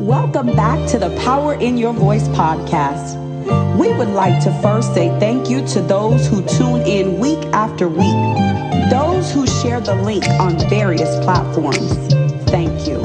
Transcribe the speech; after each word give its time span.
Welcome 0.00 0.54
back 0.54 0.88
to 0.90 0.98
the 1.00 1.10
Power 1.24 1.54
in 1.54 1.76
Your 1.76 1.92
Voice 1.92 2.28
podcast. 2.28 3.16
We 3.76 3.92
would 3.94 4.10
like 4.10 4.40
to 4.44 4.52
first 4.62 4.94
say 4.94 5.08
thank 5.18 5.50
you 5.50 5.66
to 5.66 5.80
those 5.80 6.24
who 6.28 6.44
tune 6.46 6.82
in 6.82 7.18
week 7.18 7.44
after 7.46 7.88
week, 7.88 8.90
those 8.92 9.32
who 9.32 9.44
share 9.44 9.80
the 9.80 9.96
link 9.96 10.24
on 10.38 10.56
various 10.70 11.08
platforms. 11.24 11.96
Thank 12.44 12.86
you. 12.86 13.00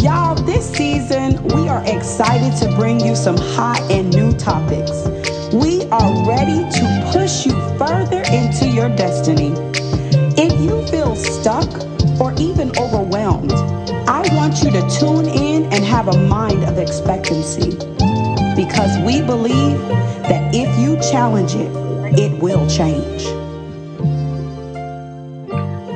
Y'all, 0.00 0.34
this 0.36 0.72
season 0.72 1.42
we 1.48 1.68
are 1.68 1.84
excited 1.84 2.56
to 2.62 2.74
bring 2.76 2.98
you 2.98 3.14
some 3.14 3.36
hot 3.36 3.82
and 3.90 4.08
new 4.14 4.32
topics. 4.38 5.06
We 5.52 5.84
are 5.90 6.26
ready 6.26 6.64
to 6.78 7.10
push 7.12 7.44
you 7.44 7.52
further 7.76 8.22
into 8.32 8.66
your 8.68 8.88
destiny. 8.96 9.52
If 10.40 10.58
you 10.62 10.82
feel 10.86 11.14
stuck 11.14 11.68
or 12.18 12.32
even 12.38 12.72
overwhelmed, 12.78 13.79
want 14.50 14.64
you 14.64 14.70
to 14.72 14.98
tune 14.98 15.28
in 15.28 15.72
and 15.72 15.84
have 15.84 16.08
a 16.08 16.26
mind 16.26 16.64
of 16.64 16.76
expectancy 16.76 17.70
because 18.56 18.98
we 19.06 19.22
believe 19.22 19.78
that 20.26 20.52
if 20.52 20.76
you 20.76 20.96
challenge 21.08 21.54
it, 21.54 21.70
it 22.18 22.42
will 22.42 22.68
change. 22.68 23.26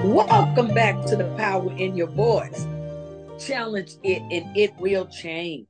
Welcome 0.06 0.68
back 0.72 1.04
to 1.06 1.16
the 1.16 1.24
power 1.36 1.72
in 1.72 1.96
your 1.96 2.06
voice. 2.06 2.64
Challenge 3.44 3.96
it 4.04 4.22
and 4.30 4.56
it 4.56 4.72
will 4.76 5.06
change. 5.06 5.66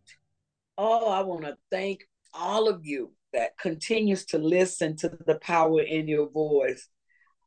Oh, 0.76 1.08
I 1.08 1.22
want 1.22 1.46
to 1.46 1.56
thank 1.70 2.06
all 2.34 2.68
of 2.68 2.84
you 2.84 3.12
that 3.32 3.56
continues 3.56 4.26
to 4.26 4.36
listen 4.36 4.94
to 4.96 5.08
the 5.08 5.36
power 5.36 5.80
in 5.80 6.06
your 6.06 6.28
voice. 6.28 6.86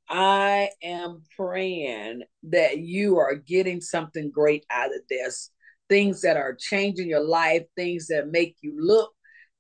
I 0.09 0.69
am 0.81 1.23
praying 1.35 2.23
that 2.43 2.77
you 2.77 3.17
are 3.17 3.35
getting 3.35 3.81
something 3.81 4.31
great 4.31 4.65
out 4.69 4.95
of 4.95 5.01
this. 5.09 5.51
Things 5.89 6.21
that 6.21 6.37
are 6.37 6.55
changing 6.55 7.09
your 7.09 7.23
life, 7.23 7.63
things 7.75 8.07
that 8.07 8.29
make 8.29 8.55
you 8.61 8.75
look 8.77 9.13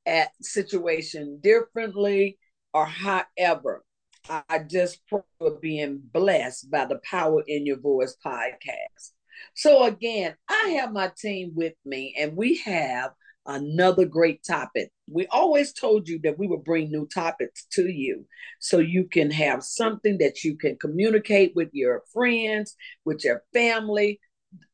at 0.05 0.29
situation 0.41 1.39
differently, 1.41 2.37
or 2.73 2.85
however. 2.85 3.83
I 4.29 4.59
just 4.69 4.99
pray 5.07 5.21
for 5.39 5.51
being 5.59 6.01
blessed 6.13 6.69
by 6.69 6.85
the 6.85 6.99
Power 7.09 7.43
in 7.47 7.65
Your 7.65 7.79
Voice 7.79 8.15
podcast. 8.25 9.11
So 9.53 9.83
again, 9.83 10.35
I 10.49 10.77
have 10.79 10.91
my 10.91 11.11
team 11.17 11.51
with 11.55 11.75
me, 11.85 12.15
and 12.19 12.35
we 12.35 12.57
have 12.59 13.11
another 13.45 14.05
great 14.05 14.43
topic. 14.43 14.91
We 15.09 15.27
always 15.27 15.73
told 15.73 16.07
you 16.07 16.19
that 16.23 16.37
we 16.37 16.47
would 16.47 16.63
bring 16.63 16.91
new 16.91 17.07
topics 17.07 17.65
to 17.71 17.87
you 17.87 18.25
so 18.59 18.79
you 18.79 19.05
can 19.05 19.31
have 19.31 19.63
something 19.63 20.17
that 20.19 20.43
you 20.43 20.57
can 20.57 20.77
communicate 20.77 21.53
with 21.55 21.69
your 21.71 22.03
friends, 22.11 22.75
with 23.05 23.23
your 23.23 23.43
family, 23.53 24.19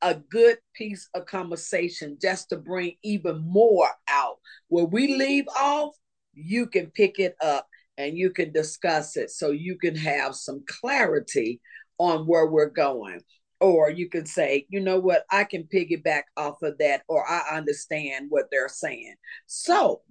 a 0.01 0.15
good 0.15 0.57
piece 0.75 1.09
of 1.13 1.25
conversation 1.25 2.17
just 2.21 2.49
to 2.49 2.57
bring 2.57 2.95
even 3.03 3.43
more 3.47 3.89
out. 4.09 4.37
Where 4.69 4.85
we 4.85 5.15
leave 5.15 5.45
off, 5.57 5.95
you 6.33 6.67
can 6.67 6.87
pick 6.87 7.19
it 7.19 7.35
up 7.41 7.67
and 7.97 8.17
you 8.17 8.31
can 8.31 8.51
discuss 8.51 9.17
it 9.17 9.29
so 9.29 9.51
you 9.51 9.77
can 9.77 9.95
have 9.95 10.35
some 10.35 10.63
clarity 10.67 11.61
on 11.99 12.25
where 12.25 12.47
we're 12.47 12.69
going 12.69 13.19
or 13.63 13.89
you 13.89 14.09
can 14.09 14.25
say, 14.25 14.65
you 14.69 14.81
know 14.81 14.99
what, 14.99 15.23
I 15.31 15.45
can 15.45 15.63
piggyback 15.63 16.23
off 16.35 16.61
of 16.63 16.77
that, 16.79 17.03
or 17.07 17.25
I 17.25 17.55
understand 17.55 18.25
what 18.27 18.47
they're 18.51 18.67
saying. 18.67 19.15
So, 19.47 20.01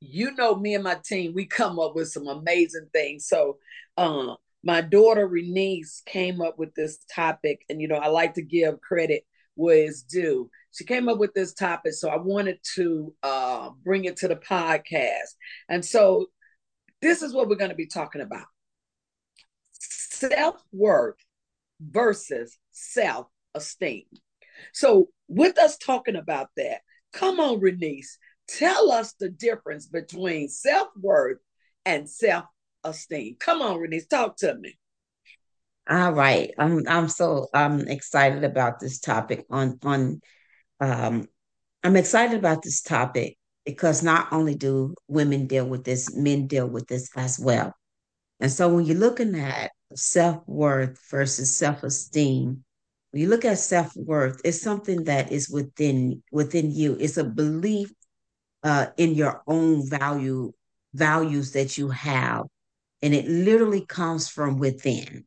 you 0.00 0.34
know, 0.34 0.54
me 0.54 0.74
and 0.74 0.84
my 0.84 0.96
team, 1.04 1.32
we 1.34 1.46
come 1.46 1.78
up 1.78 1.94
with 1.94 2.08
some 2.08 2.26
amazing 2.28 2.88
things. 2.92 3.26
So, 3.26 3.58
uh, 3.96 4.34
my 4.64 4.80
daughter 4.80 5.28
Renice 5.28 6.04
came 6.06 6.40
up 6.40 6.58
with 6.58 6.74
this 6.74 6.98
topic, 7.12 7.64
and 7.68 7.80
you 7.80 7.88
know, 7.88 7.96
I 7.96 8.08
like 8.08 8.34
to 8.34 8.42
give 8.42 8.80
credit 8.80 9.24
where 9.54 9.84
it's 9.84 10.02
due. 10.02 10.50
She 10.72 10.84
came 10.84 11.08
up 11.08 11.18
with 11.18 11.34
this 11.34 11.52
topic, 11.52 11.92
so 11.94 12.08
I 12.08 12.16
wanted 12.16 12.58
to 12.76 13.14
uh, 13.22 13.70
bring 13.84 14.04
it 14.04 14.16
to 14.18 14.28
the 14.28 14.36
podcast. 14.36 15.34
And 15.68 15.84
so, 15.84 16.26
this 17.00 17.22
is 17.22 17.34
what 17.34 17.48
we're 17.48 17.56
going 17.56 17.70
to 17.70 17.76
be 17.76 17.88
talking 17.88 18.20
about 18.20 18.46
self 19.72 20.62
worth 20.72 21.16
versus 21.80 22.56
self 22.70 23.26
esteem. 23.54 24.04
So, 24.72 25.08
with 25.28 25.58
us 25.58 25.76
talking 25.76 26.16
about 26.16 26.48
that, 26.56 26.82
come 27.12 27.40
on, 27.40 27.60
Renice, 27.60 28.16
tell 28.48 28.90
us 28.90 29.14
the 29.14 29.28
difference 29.28 29.86
between 29.86 30.48
self 30.48 30.88
worth 31.00 31.38
and 31.84 32.08
self 32.08 32.44
esteem. 32.84 33.36
Come 33.38 33.62
on, 33.62 33.78
Renice, 33.78 34.08
talk 34.08 34.36
to 34.38 34.54
me. 34.54 34.78
All 35.88 36.12
right, 36.12 36.50
I'm 36.58 36.86
I'm 36.88 37.08
so 37.08 37.48
I'm 37.52 37.88
excited 37.88 38.44
about 38.44 38.78
this 38.78 39.00
topic. 39.00 39.44
On 39.50 39.78
on, 39.82 40.20
um, 40.80 41.26
I'm 41.82 41.96
excited 41.96 42.38
about 42.38 42.62
this 42.62 42.82
topic 42.82 43.36
because 43.64 44.02
not 44.02 44.32
only 44.32 44.54
do 44.54 44.94
women 45.08 45.46
deal 45.46 45.66
with 45.66 45.84
this, 45.84 46.14
men 46.14 46.46
deal 46.46 46.68
with 46.68 46.86
this 46.86 47.10
as 47.16 47.38
well. 47.38 47.74
And 48.40 48.50
so 48.50 48.68
when 48.68 48.84
you're 48.84 48.96
looking 48.96 49.34
at 49.38 49.72
self 49.94 50.42
worth 50.46 50.98
versus 51.10 51.54
self 51.56 51.82
esteem, 51.82 52.64
when 53.10 53.22
you 53.22 53.28
look 53.28 53.44
at 53.44 53.58
self 53.58 53.94
worth, 53.96 54.40
it's 54.44 54.60
something 54.60 55.04
that 55.04 55.32
is 55.32 55.50
within 55.50 56.22
within 56.30 56.70
you. 56.70 56.96
It's 57.00 57.16
a 57.16 57.24
belief 57.24 57.92
uh, 58.62 58.86
in 58.96 59.14
your 59.14 59.42
own 59.46 59.88
value 59.88 60.52
values 60.94 61.52
that 61.52 61.78
you 61.78 61.88
have, 61.88 62.44
and 63.00 63.14
it 63.14 63.26
literally 63.26 63.84
comes 63.86 64.28
from 64.28 64.58
within. 64.58 65.24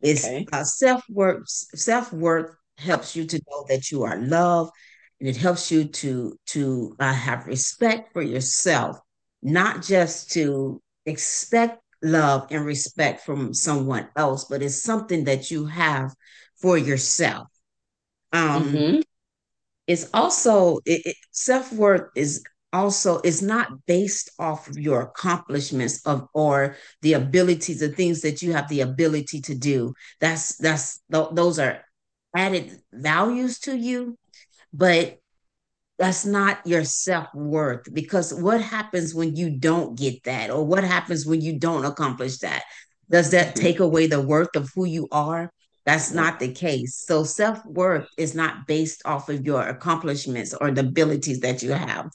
It's 0.00 0.24
okay. 0.24 0.46
uh, 0.52 0.64
self 0.64 1.02
worth. 1.08 1.48
Self 1.48 2.12
worth 2.12 2.54
helps 2.78 3.16
you 3.16 3.24
to 3.24 3.40
know 3.48 3.64
that 3.68 3.90
you 3.90 4.02
are 4.02 4.16
loved, 4.18 4.72
and 5.20 5.28
it 5.28 5.36
helps 5.36 5.70
you 5.70 5.84
to 5.84 6.38
to 6.46 6.96
uh, 6.98 7.12
have 7.12 7.46
respect 7.46 8.12
for 8.12 8.22
yourself, 8.22 8.98
not 9.42 9.82
just 9.82 10.32
to 10.32 10.82
expect 11.06 11.80
love 12.02 12.46
and 12.50 12.64
respect 12.64 13.24
from 13.24 13.54
someone 13.54 14.08
else, 14.16 14.44
but 14.44 14.62
it's 14.62 14.82
something 14.82 15.24
that 15.24 15.50
you 15.50 15.66
have 15.66 16.14
for 16.60 16.76
yourself. 16.76 17.48
Um, 18.32 18.64
mm-hmm. 18.64 19.00
It's 19.86 20.10
also 20.12 20.78
it, 20.84 21.02
it, 21.06 21.16
self 21.30 21.72
worth 21.72 22.10
is 22.14 22.44
also 22.76 23.20
is 23.24 23.40
not 23.40 23.86
based 23.86 24.30
off 24.38 24.68
of 24.68 24.78
your 24.78 25.00
accomplishments 25.00 26.04
of 26.06 26.28
or 26.34 26.76
the 27.00 27.14
abilities, 27.14 27.80
the 27.80 27.88
things 27.88 28.20
that 28.20 28.42
you 28.42 28.52
have 28.52 28.68
the 28.68 28.82
ability 28.82 29.40
to 29.40 29.54
do. 29.54 29.94
That's 30.20 30.56
that's 30.58 31.00
th- 31.10 31.32
those 31.32 31.58
are 31.58 31.82
added 32.36 32.78
values 32.92 33.58
to 33.60 33.76
you, 33.76 34.18
but 34.72 35.18
that's 35.98 36.26
not 36.26 36.66
your 36.66 36.84
self-worth 36.84 37.92
because 37.94 38.34
what 38.34 38.60
happens 38.60 39.14
when 39.14 39.34
you 39.34 39.48
don't 39.50 39.98
get 39.98 40.22
that 40.24 40.50
or 40.50 40.62
what 40.64 40.84
happens 40.84 41.24
when 41.24 41.40
you 41.40 41.58
don't 41.58 41.86
accomplish 41.86 42.38
that 42.38 42.62
does 43.08 43.30
that 43.30 43.56
take 43.56 43.80
away 43.80 44.06
the 44.06 44.20
worth 44.20 44.54
of 44.56 44.70
who 44.74 44.84
you 44.84 45.08
are 45.10 45.50
that's 45.86 46.12
not 46.12 46.38
the 46.38 46.52
case 46.52 47.04
so 47.06 47.24
self-worth 47.24 48.06
is 48.18 48.34
not 48.34 48.66
based 48.66 49.00
off 49.06 49.28
of 49.28 49.46
your 49.46 49.62
accomplishments 49.62 50.52
or 50.60 50.70
the 50.70 50.82
abilities 50.82 51.40
that 51.40 51.62
you 51.62 51.72
have 51.72 52.10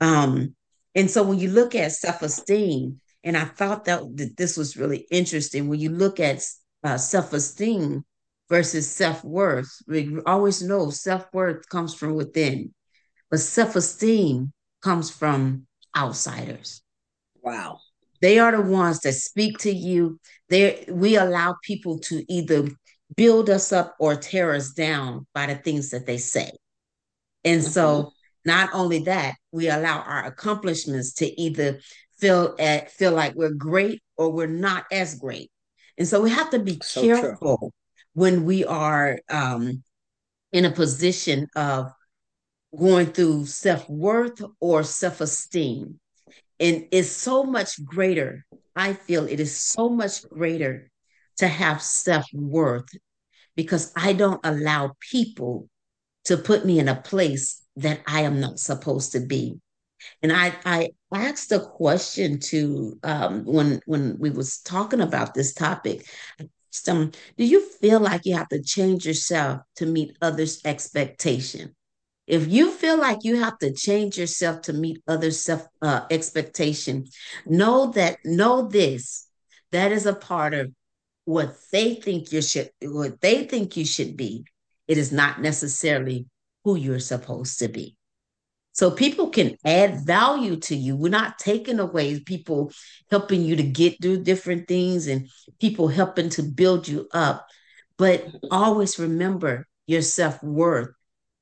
um, 0.00 0.54
and 0.94 1.10
so 1.10 1.22
when 1.22 1.38
you 1.38 1.50
look 1.50 1.74
at 1.74 1.92
self-esteem 1.92 3.00
and 3.24 3.36
i 3.36 3.44
thought 3.44 3.84
that, 3.86 4.02
that 4.16 4.36
this 4.36 4.56
was 4.56 4.76
really 4.76 5.06
interesting 5.10 5.68
when 5.68 5.80
you 5.80 5.90
look 5.90 6.20
at 6.20 6.44
uh, 6.84 6.98
self-esteem 6.98 8.04
versus 8.50 8.90
self-worth 8.90 9.70
we 9.86 10.18
always 10.26 10.60
know 10.62 10.90
self-worth 10.90 11.66
comes 11.70 11.94
from 11.94 12.14
within 12.14 12.74
but 13.32 13.40
self 13.40 13.76
esteem 13.76 14.52
comes 14.82 15.10
from 15.10 15.66
outsiders. 15.96 16.82
Wow. 17.42 17.78
They 18.20 18.38
are 18.38 18.52
the 18.52 18.62
ones 18.62 19.00
that 19.00 19.14
speak 19.14 19.58
to 19.60 19.72
you. 19.72 20.20
They 20.50 20.84
we 20.88 21.16
allow 21.16 21.56
people 21.64 21.98
to 22.00 22.24
either 22.32 22.68
build 23.16 23.50
us 23.50 23.72
up 23.72 23.94
or 23.98 24.16
tear 24.16 24.52
us 24.52 24.72
down 24.72 25.26
by 25.34 25.46
the 25.46 25.54
things 25.54 25.90
that 25.90 26.06
they 26.06 26.18
say. 26.18 26.50
And 27.44 27.60
mm-hmm. 27.60 27.70
so 27.70 28.12
not 28.44 28.70
only 28.72 29.00
that, 29.00 29.36
we 29.50 29.68
allow 29.68 30.00
our 30.00 30.24
accomplishments 30.24 31.14
to 31.14 31.40
either 31.40 31.80
feel 32.18 32.54
at, 32.58 32.90
feel 32.90 33.12
like 33.12 33.34
we're 33.34 33.50
great 33.50 34.02
or 34.16 34.30
we're 34.30 34.46
not 34.46 34.84
as 34.92 35.16
great. 35.16 35.50
And 35.98 36.06
so 36.06 36.22
we 36.22 36.30
have 36.30 36.50
to 36.50 36.58
be 36.58 36.78
so 36.82 37.02
careful 37.02 37.58
true. 37.58 37.70
when 38.14 38.44
we 38.44 38.64
are 38.64 39.18
um, 39.28 39.82
in 40.52 40.64
a 40.64 40.70
position 40.70 41.48
of 41.54 41.92
going 42.76 43.06
through 43.06 43.46
self 43.46 43.88
worth 43.88 44.40
or 44.60 44.82
self 44.82 45.20
esteem. 45.20 45.98
And 46.58 46.86
it's 46.92 47.10
so 47.10 47.44
much 47.44 47.84
greater. 47.84 48.46
I 48.74 48.94
feel 48.94 49.26
it 49.26 49.40
is 49.40 49.54
so 49.56 49.88
much 49.88 50.26
greater 50.28 50.90
to 51.38 51.48
have 51.48 51.82
self 51.82 52.26
worth 52.32 52.88
because 53.56 53.92
I 53.96 54.12
don't 54.12 54.40
allow 54.44 54.92
people 55.00 55.68
to 56.24 56.36
put 56.36 56.64
me 56.64 56.78
in 56.78 56.88
a 56.88 57.00
place 57.00 57.62
that 57.76 58.00
I 58.06 58.22
am 58.22 58.40
not 58.40 58.58
supposed 58.58 59.12
to 59.12 59.20
be. 59.20 59.58
And 60.22 60.32
I, 60.32 60.54
I 60.64 60.90
asked 61.12 61.52
a 61.52 61.60
question 61.60 62.40
to 62.40 62.98
um, 63.02 63.44
when 63.44 63.80
when 63.86 64.18
we 64.18 64.30
was 64.30 64.58
talking 64.58 65.00
about 65.00 65.34
this 65.34 65.54
topic. 65.54 66.06
Some, 66.70 67.12
do 67.36 67.44
you 67.44 67.68
feel 67.68 68.00
like 68.00 68.22
you 68.24 68.34
have 68.34 68.48
to 68.48 68.62
change 68.62 69.06
yourself 69.06 69.60
to 69.76 69.84
meet 69.84 70.16
others' 70.22 70.62
expectation? 70.64 71.76
If 72.26 72.48
you 72.48 72.70
feel 72.70 72.96
like 72.96 73.24
you 73.24 73.36
have 73.36 73.58
to 73.58 73.72
change 73.74 74.16
yourself 74.16 74.62
to 74.62 74.72
meet 74.72 75.02
others' 75.06 75.42
self 75.42 75.66
uh, 75.82 76.06
expectation, 76.10 77.04
know 77.44 77.90
that 77.92 78.18
know 78.24 78.68
this 78.68 79.28
that 79.70 79.92
is 79.92 80.06
a 80.06 80.14
part 80.14 80.54
of 80.54 80.72
what 81.24 81.56
they 81.70 81.94
think 81.94 82.32
you 82.32 82.42
should 82.42 82.70
what 82.82 83.20
they 83.20 83.44
think 83.44 83.76
you 83.76 83.84
should 83.84 84.16
be. 84.16 84.44
It 84.88 84.98
is 84.98 85.12
not 85.12 85.40
necessarily 85.40 86.26
who 86.64 86.76
you're 86.76 86.98
supposed 86.98 87.58
to 87.60 87.68
be. 87.68 87.96
So 88.72 88.90
people 88.90 89.28
can 89.28 89.56
add 89.64 90.06
value 90.06 90.56
to 90.56 90.74
you. 90.74 90.96
We're 90.96 91.10
not 91.10 91.38
taking 91.38 91.78
away 91.78 92.20
people 92.20 92.72
helping 93.10 93.42
you 93.42 93.56
to 93.56 93.62
get 93.62 94.00
through 94.00 94.24
different 94.24 94.66
things 94.66 95.06
and 95.06 95.28
people 95.60 95.88
helping 95.88 96.30
to 96.30 96.42
build 96.42 96.88
you 96.88 97.06
up. 97.12 97.46
But 97.98 98.26
always 98.50 98.98
remember 98.98 99.66
your 99.86 100.02
self 100.02 100.42
worth 100.42 100.88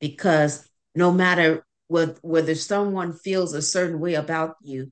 because 0.00 0.68
no 0.94 1.12
matter 1.12 1.64
what, 1.86 2.18
whether 2.22 2.54
someone 2.54 3.12
feels 3.12 3.54
a 3.54 3.62
certain 3.62 4.00
way 4.00 4.14
about 4.14 4.56
you, 4.62 4.90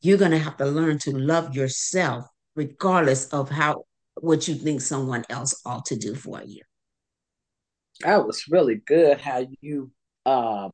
you're 0.00 0.18
going 0.18 0.30
to 0.30 0.38
have 0.38 0.56
to 0.56 0.66
learn 0.66 0.98
to 1.00 1.10
love 1.10 1.54
yourself 1.54 2.26
regardless 2.54 3.26
of 3.28 3.50
how 3.50 3.84
what 4.20 4.48
you 4.48 4.54
think 4.54 4.80
someone 4.80 5.24
else 5.28 5.60
ought 5.64 5.86
to 5.86 5.96
do 5.96 6.14
for 6.14 6.42
you. 6.44 6.62
That 8.00 8.26
was 8.26 8.44
really 8.50 8.76
good 8.76 9.20
how 9.20 9.46
you 9.60 9.90
uh, 10.24 10.70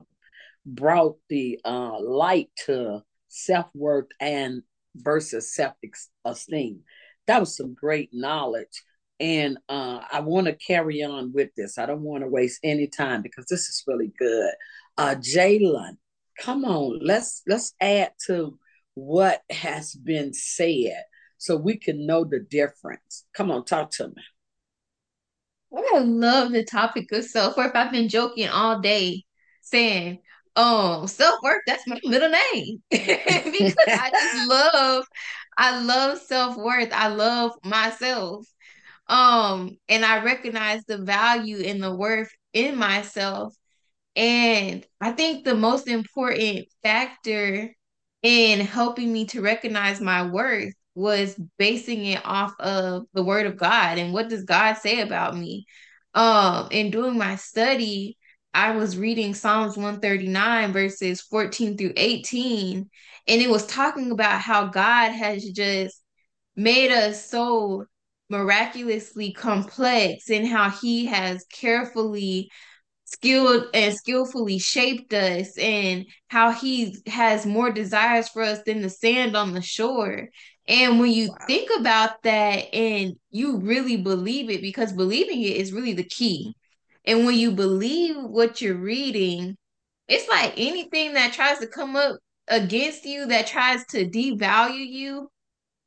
brought 0.66 1.16
the 1.28 1.60
uh, 1.64 2.00
light 2.00 2.50
to 2.66 3.02
self 3.28 3.66
worth 3.74 4.08
and 4.20 4.62
versus 4.96 5.54
self 5.54 5.74
esteem. 6.24 6.80
That 7.26 7.40
was 7.40 7.56
some 7.56 7.74
great 7.74 8.10
knowledge. 8.12 8.82
And 9.20 9.58
uh, 9.68 10.00
I 10.10 10.20
want 10.20 10.48
to 10.48 10.54
carry 10.54 11.04
on 11.04 11.32
with 11.32 11.50
this. 11.56 11.78
I 11.78 11.86
don't 11.86 12.02
want 12.02 12.24
to 12.24 12.28
waste 12.28 12.58
any 12.64 12.88
time 12.88 13.22
because 13.22 13.46
this 13.46 13.68
is 13.68 13.84
really 13.86 14.12
good. 14.18 14.52
Uh, 14.98 15.14
Jalen, 15.14 15.96
come 16.40 16.64
on, 16.64 16.98
let's 17.00 17.42
let's 17.46 17.72
add 17.80 18.12
to 18.26 18.58
what 18.94 19.42
has 19.48 19.94
been 19.94 20.34
said 20.34 21.04
so 21.42 21.56
we 21.56 21.76
can 21.76 22.06
know 22.06 22.24
the 22.24 22.38
difference. 22.38 23.24
Come 23.34 23.50
on, 23.50 23.64
talk 23.64 23.90
to 23.92 24.06
me. 24.06 24.22
I 25.74 25.98
love 25.98 26.52
the 26.52 26.64
topic 26.64 27.10
of 27.10 27.24
self 27.24 27.56
worth. 27.56 27.74
I've 27.74 27.90
been 27.90 28.08
joking 28.08 28.48
all 28.48 28.78
day 28.80 29.24
saying 29.60 30.20
um 30.54 31.08
self-worth 31.08 31.62
that's 31.66 31.86
my 31.88 31.98
middle 32.04 32.28
name 32.28 32.82
because 32.90 33.74
i 33.96 34.10
just 34.10 34.34
love 34.46 35.02
i 35.56 35.82
love 35.82 36.18
self-worth 36.18 36.90
i 36.92 37.08
love 37.08 37.52
myself 37.64 38.46
um 39.06 39.78
and 39.88 40.04
i 40.04 40.22
recognize 40.22 40.84
the 40.84 40.98
value 40.98 41.62
and 41.64 41.82
the 41.82 41.94
worth 41.94 42.30
in 42.52 42.76
myself 42.76 43.54
and 44.14 44.86
i 45.00 45.10
think 45.10 45.42
the 45.42 45.54
most 45.54 45.88
important 45.88 46.66
factor 46.82 47.74
in 48.22 48.60
helping 48.60 49.10
me 49.10 49.24
to 49.24 49.40
recognize 49.40 50.02
my 50.02 50.26
worth 50.26 50.74
was 50.94 51.38
basing 51.58 52.04
it 52.04 52.20
off 52.24 52.52
of 52.60 53.04
the 53.14 53.22
word 53.22 53.46
of 53.46 53.56
god 53.56 53.98
and 53.98 54.12
what 54.12 54.28
does 54.28 54.44
god 54.44 54.74
say 54.74 55.00
about 55.00 55.36
me 55.36 55.64
um 56.14 56.68
in 56.70 56.90
doing 56.90 57.16
my 57.16 57.36
study 57.36 58.16
I 58.54 58.72
was 58.72 58.98
reading 58.98 59.34
Psalms 59.34 59.76
139, 59.76 60.72
verses 60.72 61.22
14 61.22 61.78
through 61.78 61.94
18, 61.96 62.90
and 63.28 63.40
it 63.40 63.48
was 63.48 63.66
talking 63.66 64.10
about 64.10 64.40
how 64.40 64.66
God 64.66 65.10
has 65.12 65.42
just 65.42 66.02
made 66.54 66.90
us 66.90 67.30
so 67.30 67.86
miraculously 68.28 69.32
complex 69.32 70.28
and 70.30 70.46
how 70.46 70.68
he 70.68 71.06
has 71.06 71.44
carefully 71.52 72.50
skilled 73.04 73.66
and 73.74 73.94
skillfully 73.94 74.58
shaped 74.58 75.12
us 75.14 75.56
and 75.58 76.06
how 76.28 76.50
he 76.50 76.96
has 77.06 77.46
more 77.46 77.70
desires 77.70 78.28
for 78.28 78.42
us 78.42 78.60
than 78.64 78.82
the 78.82 78.90
sand 78.90 79.36
on 79.36 79.52
the 79.52 79.62
shore. 79.62 80.28
And 80.68 81.00
when 81.00 81.10
you 81.12 81.30
wow. 81.30 81.36
think 81.46 81.70
about 81.78 82.22
that 82.22 82.74
and 82.74 83.14
you 83.30 83.58
really 83.58 83.96
believe 83.96 84.50
it, 84.50 84.62
because 84.62 84.92
believing 84.92 85.42
it 85.42 85.56
is 85.56 85.72
really 85.72 85.92
the 85.92 86.04
key 86.04 86.54
and 87.04 87.26
when 87.26 87.36
you 87.36 87.52
believe 87.52 88.16
what 88.16 88.60
you're 88.60 88.76
reading, 88.76 89.56
it's 90.08 90.28
like 90.28 90.54
anything 90.56 91.14
that 91.14 91.32
tries 91.32 91.58
to 91.58 91.66
come 91.66 91.96
up 91.96 92.18
against 92.48 93.04
you 93.04 93.26
that 93.26 93.46
tries 93.46 93.84
to 93.86 94.08
devalue 94.08 94.86
you, 94.86 95.28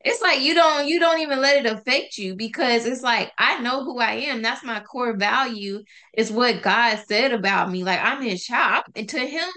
it's 0.04 0.22
like 0.22 0.42
you 0.42 0.54
don't 0.54 0.88
you 0.88 1.00
don't 1.00 1.20
even 1.22 1.42
let 1.42 1.66
it 1.66 1.72
affect 1.72 2.18
you 2.18 2.36
because 2.36 2.86
it's 2.86 3.02
like 3.02 3.32
I 3.40 3.60
know 3.62 3.84
who 3.84 4.00
I 4.00 4.14
am. 4.14 4.42
That's 4.42 4.64
my 4.64 4.82
core 4.82 5.18
value. 5.18 5.84
Is 6.14 6.32
what 6.32 6.62
God 6.64 7.00
said 7.08 7.34
about 7.34 7.72
me. 7.72 7.84
Like 7.84 8.00
I'm 8.02 8.22
his 8.22 8.44
child. 8.46 8.86
And 8.96 9.10
to 9.10 9.20
him, 9.20 9.50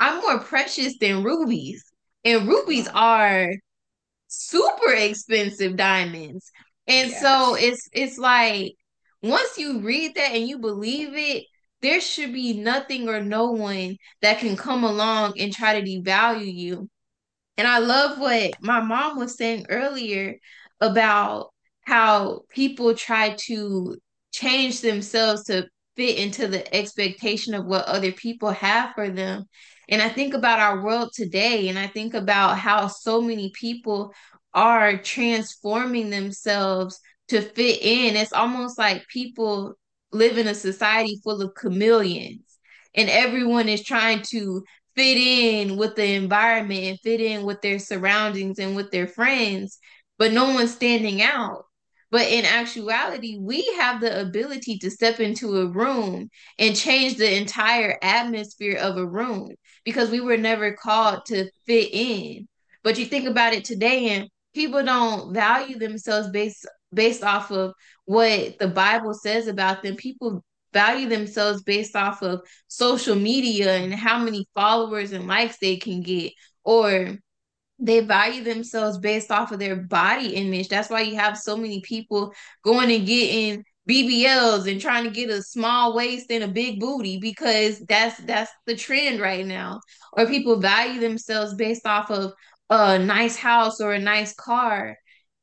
I'm 0.00 0.20
more 0.20 0.40
precious 0.40 0.96
than 0.98 1.24
rubies. 1.24 1.84
And 2.24 2.48
rubies 2.48 2.88
are 2.94 3.52
super 4.28 4.92
expensive 4.92 5.76
diamonds. 5.76 6.50
And 6.86 7.10
yes. 7.10 7.20
so 7.20 7.54
it's 7.54 7.88
it's 7.92 8.18
like 8.18 8.74
once 9.22 9.58
you 9.58 9.80
read 9.80 10.14
that 10.14 10.32
and 10.32 10.46
you 10.46 10.58
believe 10.58 11.10
it, 11.14 11.44
there 11.82 12.00
should 12.00 12.32
be 12.32 12.54
nothing 12.54 13.08
or 13.08 13.20
no 13.20 13.52
one 13.52 13.96
that 14.22 14.38
can 14.38 14.56
come 14.56 14.84
along 14.84 15.34
and 15.38 15.52
try 15.52 15.80
to 15.80 15.86
devalue 15.86 16.52
you. 16.52 16.88
And 17.56 17.66
I 17.66 17.78
love 17.78 18.18
what 18.18 18.52
my 18.60 18.80
mom 18.80 19.18
was 19.18 19.36
saying 19.36 19.66
earlier 19.68 20.36
about 20.80 21.50
how 21.82 22.42
people 22.50 22.94
try 22.94 23.34
to 23.46 23.96
change 24.32 24.80
themselves 24.80 25.44
to 25.44 25.66
fit 25.96 26.18
into 26.18 26.46
the 26.46 26.74
expectation 26.74 27.54
of 27.54 27.64
what 27.64 27.86
other 27.86 28.12
people 28.12 28.50
have 28.50 28.94
for 28.94 29.10
them. 29.10 29.44
And 29.88 30.02
I 30.02 30.08
think 30.08 30.34
about 30.34 30.58
our 30.58 30.82
world 30.82 31.10
today, 31.14 31.68
and 31.68 31.78
I 31.78 31.86
think 31.86 32.14
about 32.14 32.58
how 32.58 32.88
so 32.88 33.20
many 33.20 33.50
people 33.54 34.12
are 34.52 34.98
transforming 34.98 36.10
themselves 36.10 37.00
to 37.28 37.40
fit 37.40 37.80
in. 37.82 38.16
It's 38.16 38.32
almost 38.32 38.78
like 38.78 39.06
people 39.08 39.74
live 40.12 40.38
in 40.38 40.46
a 40.48 40.54
society 40.54 41.20
full 41.22 41.42
of 41.42 41.54
chameleons 41.54 42.58
and 42.94 43.08
everyone 43.10 43.68
is 43.68 43.84
trying 43.84 44.22
to 44.22 44.64
fit 44.96 45.16
in 45.16 45.76
with 45.76 45.94
the 45.94 46.14
environment 46.14 46.84
and 46.84 47.00
fit 47.00 47.20
in 47.20 47.44
with 47.44 47.60
their 47.62 47.78
surroundings 47.78 48.58
and 48.58 48.74
with 48.74 48.90
their 48.90 49.06
friends, 49.06 49.78
but 50.18 50.32
no 50.32 50.52
one's 50.52 50.74
standing 50.74 51.22
out. 51.22 51.64
But 52.10 52.26
in 52.28 52.46
actuality, 52.46 53.38
we 53.38 53.64
have 53.78 54.00
the 54.00 54.20
ability 54.20 54.78
to 54.78 54.90
step 54.90 55.20
into 55.20 55.58
a 55.58 55.66
room 55.66 56.30
and 56.58 56.74
change 56.74 57.16
the 57.16 57.36
entire 57.36 57.98
atmosphere 58.02 58.78
of 58.78 58.96
a 58.96 59.06
room 59.06 59.50
because 59.84 60.10
we 60.10 60.20
were 60.20 60.36
never 60.36 60.72
called 60.72 61.26
to 61.26 61.50
fit 61.66 61.88
in. 61.92 62.48
But 62.82 62.98
you 62.98 63.06
think 63.06 63.26
about 63.26 63.52
it 63.52 63.64
today, 63.64 64.10
and 64.10 64.28
people 64.54 64.82
don't 64.82 65.34
value 65.34 65.78
themselves 65.78 66.30
based 66.30 66.66
based 66.92 67.22
off 67.22 67.50
of 67.50 67.74
what 68.06 68.58
the 68.58 68.68
Bible 68.68 69.14
says 69.14 69.46
about 69.46 69.82
them. 69.82 69.96
People 69.96 70.42
value 70.72 71.08
themselves 71.08 71.62
based 71.62 71.96
off 71.96 72.22
of 72.22 72.40
social 72.66 73.14
media 73.14 73.76
and 73.76 73.92
how 73.94 74.18
many 74.18 74.46
followers 74.54 75.12
and 75.12 75.26
likes 75.26 75.58
they 75.58 75.76
can 75.76 76.02
get, 76.02 76.32
or 76.64 77.18
they 77.78 78.00
value 78.00 78.42
themselves 78.42 78.98
based 78.98 79.30
off 79.30 79.52
of 79.52 79.58
their 79.58 79.76
body 79.76 80.34
image. 80.34 80.68
That's 80.68 80.90
why 80.90 81.02
you 81.02 81.16
have 81.16 81.38
so 81.38 81.56
many 81.56 81.80
people 81.80 82.32
going 82.64 82.90
and 82.90 83.06
getting 83.06 83.64
BBLs 83.88 84.70
and 84.70 84.80
trying 84.80 85.04
to 85.04 85.10
get 85.10 85.30
a 85.30 85.42
small 85.42 85.94
waist 85.94 86.26
and 86.30 86.44
a 86.44 86.48
big 86.48 86.80
booty 86.80 87.18
because 87.18 87.80
that's 87.80 88.18
that's 88.18 88.50
the 88.66 88.76
trend 88.76 89.20
right 89.20 89.46
now. 89.46 89.80
Or 90.12 90.26
people 90.26 90.60
value 90.60 91.00
themselves 91.00 91.54
based 91.54 91.86
off 91.86 92.10
of 92.10 92.32
a 92.70 92.98
nice 92.98 93.36
house 93.36 93.80
or 93.80 93.92
a 93.92 93.98
nice 93.98 94.34
car 94.34 94.96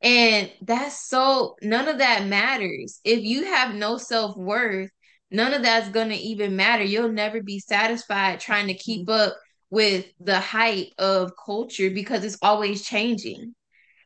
and 0.06 0.52
that's 0.62 1.10
so, 1.10 1.56
none 1.64 1.88
of 1.88 1.98
that 1.98 2.28
matters. 2.28 3.00
If 3.04 3.24
you 3.24 3.46
have 3.46 3.74
no 3.74 3.98
self 3.98 4.38
worth, 4.38 4.92
none 5.32 5.52
of 5.54 5.64
that's 5.64 5.90
going 5.90 6.10
to 6.10 6.16
even 6.16 6.56
matter. 6.56 6.84
You'll 6.84 7.12
never 7.12 7.42
be 7.42 7.60
satisfied 7.60 8.40
trying 8.40 8.68
to 8.68 8.76
keep 8.76 9.08
mm-hmm. 9.08 9.30
up 9.32 9.36
with 9.72 10.06
the 10.20 10.40
hype 10.40 10.90
of 11.00 11.32
culture 11.44 11.90
because 11.90 12.24
it's 12.24 12.38
always 12.44 12.86
changing. 12.86 13.56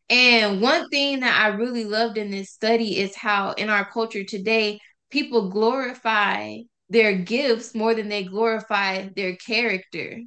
And 0.09 0.61
one 0.61 0.89
thing 0.89 1.19
that 1.19 1.39
I 1.39 1.55
really 1.55 1.85
loved 1.85 2.17
in 2.17 2.31
this 2.31 2.51
study 2.51 2.99
is 2.99 3.15
how 3.15 3.51
in 3.51 3.69
our 3.69 3.89
culture 3.89 4.23
today, 4.23 4.79
people 5.11 5.49
glorify 5.49 6.57
their 6.89 7.15
gifts 7.15 7.75
more 7.75 7.93
than 7.93 8.09
they 8.09 8.23
glorify 8.23 9.09
their 9.15 9.35
character. 9.35 10.19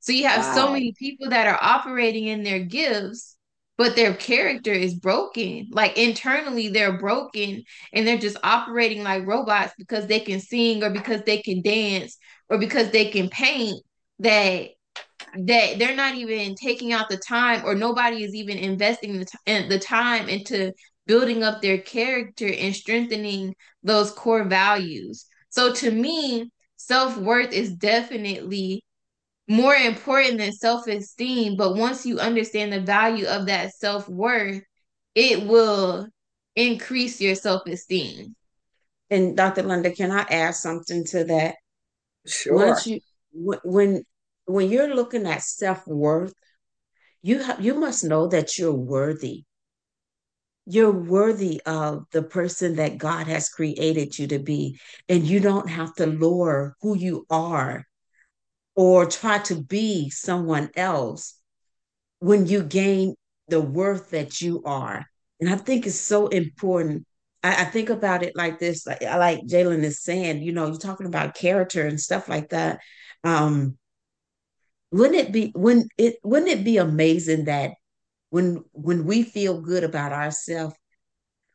So 0.00 0.12
you 0.12 0.26
have 0.26 0.44
wow. 0.44 0.54
so 0.54 0.72
many 0.72 0.92
people 0.98 1.30
that 1.30 1.46
are 1.46 1.58
operating 1.60 2.26
in 2.26 2.42
their 2.42 2.60
gifts 2.60 3.34
but 3.76 3.96
their 3.96 4.14
character 4.14 4.72
is 4.72 4.94
broken. 4.94 5.68
Like 5.72 5.98
internally, 5.98 6.68
they're 6.68 6.98
broken 6.98 7.64
and 7.92 8.06
they're 8.06 8.18
just 8.18 8.36
operating 8.42 9.02
like 9.02 9.26
robots 9.26 9.72
because 9.76 10.06
they 10.06 10.20
can 10.20 10.40
sing 10.40 10.84
or 10.84 10.90
because 10.90 11.22
they 11.22 11.38
can 11.38 11.62
dance 11.62 12.16
or 12.48 12.58
because 12.58 12.90
they 12.90 13.06
can 13.06 13.28
paint. 13.28 13.82
That 14.20 14.68
that 15.36 15.78
they're 15.78 15.96
not 15.96 16.14
even 16.14 16.54
taking 16.54 16.92
out 16.92 17.08
the 17.08 17.16
time 17.16 17.62
or 17.64 17.74
nobody 17.74 18.22
is 18.22 18.34
even 18.34 18.58
investing 18.58 19.18
the, 19.18 19.24
t- 19.24 19.68
the 19.68 19.78
time 19.78 20.28
into 20.28 20.72
building 21.06 21.42
up 21.42 21.60
their 21.60 21.78
character 21.78 22.46
and 22.46 22.74
strengthening 22.74 23.54
those 23.82 24.10
core 24.10 24.44
values. 24.44 25.26
So 25.50 25.72
to 25.72 25.90
me, 25.90 26.50
self 26.76 27.16
worth 27.16 27.52
is 27.52 27.74
definitely 27.74 28.82
more 29.48 29.74
important 29.74 30.38
than 30.38 30.52
self 30.52 30.86
esteem. 30.86 31.56
But 31.56 31.76
once 31.76 32.06
you 32.06 32.18
understand 32.18 32.72
the 32.72 32.80
value 32.80 33.26
of 33.26 33.46
that 33.46 33.74
self 33.74 34.08
worth, 34.08 34.62
it 35.14 35.46
will 35.46 36.08
increase 36.56 37.20
your 37.20 37.34
self 37.34 37.66
esteem. 37.66 38.34
And 39.10 39.36
Dr. 39.36 39.62
Linda, 39.62 39.90
can 39.90 40.10
I 40.10 40.22
add 40.30 40.54
something 40.54 41.04
to 41.06 41.24
that? 41.24 41.56
Sure. 42.26 42.56
Once 42.56 42.86
you 42.86 43.00
when 43.32 44.04
when 44.46 44.70
you're 44.70 44.94
looking 44.94 45.26
at 45.26 45.42
self 45.42 45.86
worth, 45.86 46.34
you 47.22 47.42
have 47.42 47.64
you 47.64 47.74
must 47.74 48.04
know 48.04 48.26
that 48.28 48.58
you're 48.58 48.72
worthy. 48.72 49.44
You're 50.66 50.92
worthy 50.92 51.60
of 51.66 52.04
the 52.12 52.22
person 52.22 52.76
that 52.76 52.98
God 52.98 53.26
has 53.26 53.48
created 53.48 54.18
you 54.18 54.26
to 54.28 54.38
be, 54.38 54.78
and 55.08 55.24
you 55.24 55.40
don't 55.40 55.68
have 55.68 55.94
to 55.96 56.06
lower 56.06 56.74
who 56.80 56.96
you 56.96 57.26
are 57.30 57.84
or 58.74 59.06
try 59.06 59.38
to 59.38 59.62
be 59.62 60.10
someone 60.10 60.70
else 60.76 61.38
when 62.18 62.46
you 62.46 62.62
gain 62.62 63.14
the 63.48 63.60
worth 63.60 64.10
that 64.10 64.40
you 64.40 64.62
are. 64.64 65.06
And 65.40 65.50
I 65.50 65.56
think 65.56 65.86
it's 65.86 66.00
so 66.00 66.28
important. 66.28 67.06
I, 67.42 67.62
I 67.62 67.64
think 67.64 67.90
about 67.90 68.22
it 68.22 68.34
like 68.34 68.58
this, 68.58 68.86
like, 68.86 69.02
like 69.02 69.40
Jalen 69.46 69.82
is 69.84 70.02
saying, 70.02 70.42
you 70.42 70.52
know, 70.52 70.66
you're 70.66 70.78
talking 70.78 71.06
about 71.06 71.34
character 71.34 71.86
and 71.86 72.00
stuff 72.00 72.28
like 72.28 72.50
that. 72.50 72.80
Um, 73.22 73.76
wouldn't 74.94 75.16
it 75.16 75.32
be 75.32 75.50
when 75.56 75.88
it 75.98 76.14
wouldn't 76.22 76.52
it 76.52 76.62
be 76.64 76.76
amazing 76.76 77.46
that 77.46 77.72
when 78.30 78.62
when 78.72 79.04
we 79.04 79.24
feel 79.24 79.60
good 79.60 79.82
about 79.82 80.12
ourselves, 80.12 80.76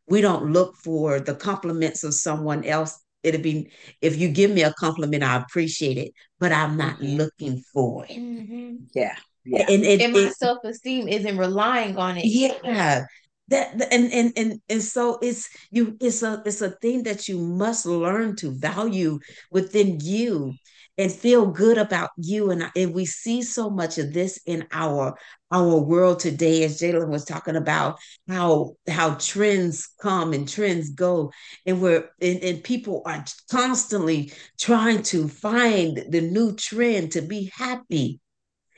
we 0.08 0.20
don't 0.20 0.52
look 0.52 0.76
for 0.84 1.22
the 1.22 1.36
compliments 1.36 2.04
of 2.04 2.14
someone 2.14 2.66
else. 2.66 3.00
It'd 3.24 3.42
be 3.42 3.72
if 4.02 4.18
you 4.18 4.28
give 4.28 4.52
me 4.52 4.64
a 4.64 4.74
compliment, 4.74 5.24
I 5.24 5.38
appreciate 5.38 5.98
it, 5.98 6.12
but 6.40 6.52
I'm 6.52 6.76
not 6.76 6.98
mm-hmm. 6.98 7.16
looking 7.16 7.64
for 7.74 8.06
it. 8.10 8.18
Mm-hmm. 8.18 8.76
Yeah. 8.94 9.16
Yeah. 9.46 9.66
And, 9.70 9.86
it, 9.86 10.02
and 10.02 10.14
my 10.14 10.20
it, 10.20 10.34
self-esteem 10.34 11.08
isn't 11.08 11.38
relying 11.38 11.96
on 11.96 12.18
it. 12.18 12.26
Yeah. 12.26 13.06
That 13.48 13.88
and 13.92 14.12
and 14.12 14.34
and 14.36 14.62
and 14.70 14.84
so 14.84 15.18
it's 15.22 15.50
you 15.72 15.98
it's 16.02 16.24
a 16.24 16.44
it's 16.46 16.62
a 16.62 16.72
thing 16.72 17.04
that 17.04 17.30
you 17.30 17.40
must 17.40 17.86
learn 17.86 18.36
to 18.38 18.52
value 18.52 19.18
within 19.50 19.98
you 20.02 20.54
and 21.00 21.12
feel 21.12 21.48
good 21.48 21.78
about 21.78 22.10
you. 22.18 22.52
And, 22.52 22.70
and 22.76 22.94
we 22.94 23.06
see 23.06 23.42
so 23.42 23.70
much 23.70 23.98
of 23.98 24.14
this 24.14 24.40
in 24.46 24.68
our 24.72 25.18
our 25.52 25.78
world 25.78 26.20
today, 26.20 26.64
as 26.64 26.80
Jalen 26.80 27.10
was 27.10 27.26
talking 27.26 27.56
about 27.56 27.98
how 28.28 28.76
how 28.88 29.16
trends 29.16 29.90
come 30.00 30.34
and 30.34 30.48
trends 30.48 30.92
go, 30.92 31.32
and 31.66 31.82
we're 31.82 32.08
and, 32.22 32.44
and 32.44 32.64
people 32.64 33.02
are 33.06 33.26
constantly 33.50 34.32
trying 34.60 35.02
to 35.04 35.28
find 35.28 36.04
the 36.10 36.22
new 36.22 36.56
trend 36.56 37.14
to 37.14 37.22
be 37.22 37.50
happy. 37.56 38.20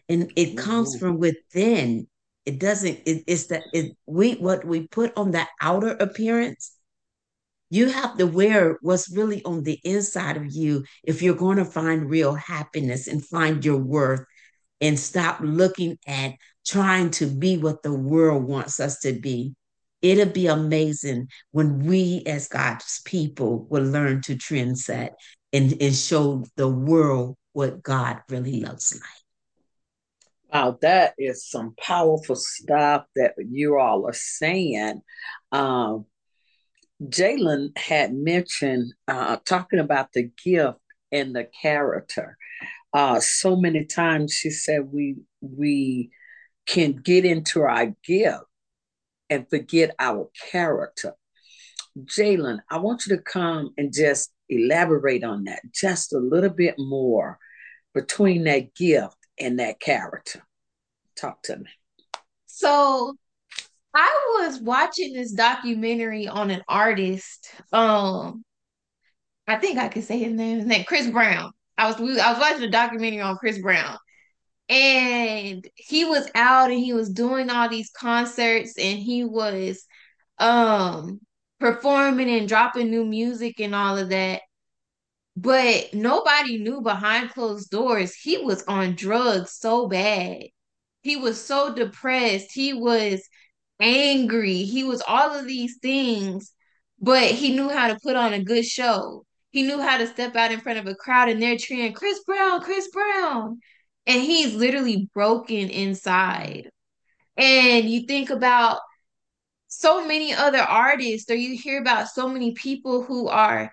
And 0.08 0.32
it 0.36 0.58
comes 0.58 0.96
mm-hmm. 0.96 1.06
from 1.06 1.18
within. 1.18 2.08
It 2.46 2.60
doesn't, 2.60 3.00
it, 3.06 3.24
it's 3.28 3.48
that 3.48 3.64
it 3.74 3.98
we 4.06 4.34
what 4.34 4.64
we 4.64 4.88
put 4.88 5.16
on 5.18 5.32
the 5.32 5.46
outer 5.60 5.92
appearance 5.92 6.72
you 7.72 7.90
have 7.90 8.18
to 8.18 8.28
wear 8.28 8.78
what's 8.82 9.10
really 9.10 9.42
on 9.46 9.64
the 9.64 9.80
inside 9.86 10.36
of 10.36 10.52
you 10.52 10.84
if 11.04 11.22
you're 11.22 11.34
going 11.34 11.58
to 11.58 11.66
find 11.66 12.10
real 12.10 12.36
happiness 12.36 13.08
and 13.08 13.26
find 13.26 13.64
your 13.64 13.78
worth 13.78 14.26
and 14.82 15.00
stop 15.00 15.40
looking 15.42 15.98
at 16.06 16.34
trying 16.68 17.12
to 17.12 17.28
be 17.28 17.58
what 17.58 17.82
the 17.82 17.94
world 17.94 18.44
wants 18.44 18.82
us 18.82 19.00
to 19.00 19.14
be. 19.14 19.56
It'll 20.02 20.26
be 20.26 20.48
amazing 20.48 21.30
when 21.52 21.80
we, 21.86 22.24
as 22.26 22.50
God's 22.50 23.02
people, 23.06 23.66
will 23.70 23.86
learn 23.86 24.22
to 24.24 24.36
trend 24.36 24.78
set 24.78 25.14
and, 25.54 25.74
and 25.82 25.96
show 25.96 26.44
the 26.58 26.68
world 26.68 27.38
what 27.54 27.82
God 27.82 28.20
really 28.28 28.60
looks 28.60 28.94
like. 28.94 29.02
Wow, 30.54 30.78
that 30.82 31.14
is 31.18 31.48
some 31.48 31.74
powerful 31.80 32.36
stuff 32.36 33.06
that 33.16 33.36
you 33.38 33.80
all 33.80 34.06
are 34.08 34.14
saying. 34.14 35.02
Um, 35.54 36.06
Jalen 37.02 37.78
had 37.78 38.14
mentioned 38.14 38.94
uh, 39.08 39.38
talking 39.46 39.80
about 39.80 40.14
the 40.14 40.30
gift 40.44 40.80
and 41.12 41.36
the 41.36 41.48
character. 41.62 42.38
Uh, 42.94 43.20
so 43.20 43.56
many 43.56 43.86
times 43.86 44.34
she 44.34 44.50
said 44.50 44.92
we 44.92 45.18
we 45.42 46.12
can 46.68 46.94
get 46.94 47.26
into 47.26 47.62
our 47.64 47.94
gift 48.06 48.44
and 49.30 49.50
forget 49.50 49.96
our 49.98 50.30
character. 50.52 51.14
Jalen, 51.98 52.60
I 52.70 52.78
want 52.78 53.06
you 53.06 53.16
to 53.16 53.22
come 53.22 53.74
and 53.78 53.94
just 53.94 54.32
elaborate 54.50 55.24
on 55.24 55.46
that 55.46 55.62
just 55.74 56.14
a 56.14 56.20
little 56.20 56.50
bit 56.50 56.76
more 56.78 57.40
between 57.94 58.44
that 58.44 58.76
gift 58.76 59.18
and 59.40 59.60
that 59.60 59.80
character. 59.80 60.44
Talk 61.16 61.42
to 61.44 61.58
me. 61.58 61.70
So 62.46 63.16
I 63.94 64.40
was 64.40 64.62
watching 64.62 65.14
this 65.14 65.34
documentary 65.34 66.28
on 66.28 66.50
an 66.50 66.64
artist. 66.68 67.52
Um, 67.74 68.44
I 69.48 69.58
think 69.58 69.78
I 69.78 69.90
could 69.90 70.04
say 70.04 70.18
his 70.20 70.34
name. 70.34 70.60
His 70.60 70.66
name 70.68 70.86
Chris 70.86 71.08
Brown. 71.10 71.52
I 71.78 71.88
was 71.88 71.96
I 72.00 72.32
was 72.32 72.40
watching 72.40 72.64
a 72.64 72.72
documentary 72.72 73.22
on 73.22 73.38
Chris 73.38 73.60
Brown, 73.60 73.98
and 74.70 75.68
he 75.76 76.06
was 76.06 76.30
out 76.36 76.72
and 76.72 76.80
he 76.80 76.94
was 76.94 77.10
doing 77.10 77.50
all 77.50 77.70
these 77.70 77.92
concerts 77.92 78.78
and 78.78 79.00
he 79.00 79.24
was 79.26 79.86
um 80.40 81.20
performing 81.60 82.30
and 82.30 82.48
dropping 82.48 82.90
new 82.90 83.06
music 83.06 83.60
and 83.60 83.76
all 83.76 83.98
of 83.98 84.10
that. 84.10 84.42
But 85.36 85.94
nobody 85.94 86.58
knew 86.60 86.82
behind 86.82 87.32
closed 87.32 87.70
doors 87.70 88.14
he 88.16 88.38
was 88.38 88.64
on 88.64 88.96
drugs 88.96 89.54
so 89.54 89.88
bad. 89.88 90.44
He 91.04 91.16
was 91.16 91.44
so 91.44 91.74
depressed. 91.74 92.52
He 92.54 92.74
was 92.74 93.22
angry. 93.82 94.64
He 94.64 94.84
was 94.84 95.04
all 95.06 95.38
of 95.38 95.46
these 95.46 95.78
things, 95.82 96.54
but 97.00 97.24
he 97.32 97.54
knew 97.54 97.70
how 97.70 97.88
to 97.88 98.00
put 98.02 98.16
on 98.16 98.34
a 98.34 98.44
good 98.44 98.66
show. 98.66 99.26
He 99.50 99.64
knew 99.64 99.82
how 99.82 99.98
to 99.98 100.08
step 100.08 100.36
out 100.36 100.52
in 100.52 100.62
front 100.62 100.80
of 100.80 100.88
a 100.88 100.96
crowd 100.96 101.28
and 101.28 101.42
they're 101.42 101.58
cheering, 101.58 101.94
Chris 101.94 102.24
Brown, 102.24 102.62
Chris 102.62 102.88
Brown. 102.90 103.60
And 104.08 104.22
he's 104.22 104.56
literally 104.56 105.10
broken 105.14 105.70
inside. 105.70 106.70
And 107.38 107.90
you 107.90 108.06
think 108.08 108.30
about 108.30 108.80
so 109.68 110.06
many 110.06 110.34
other 110.34 110.60
artists, 110.60 111.30
or 111.30 111.36
you 111.36 111.58
hear 111.58 111.82
about 111.82 112.10
so 112.10 112.28
many 112.28 112.54
people 112.54 113.04
who 113.04 113.28
are 113.28 113.72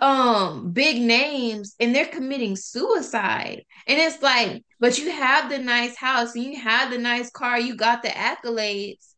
um 0.00 0.72
big 0.72 1.00
names 1.00 1.74
and 1.80 1.94
they're 1.94 2.06
committing 2.06 2.56
suicide. 2.56 3.64
And 3.86 3.98
it's 3.98 4.22
like 4.22 4.62
but 4.78 4.98
you 4.98 5.10
have 5.10 5.50
the 5.50 5.58
nice 5.58 5.96
house 5.96 6.34
and 6.34 6.44
you 6.44 6.60
have 6.60 6.90
the 6.90 6.98
nice 6.98 7.30
car 7.30 7.58
you 7.58 7.76
got 7.76 8.02
the 8.02 8.08
accolades. 8.08 9.14